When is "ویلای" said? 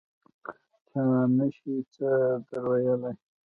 2.69-3.15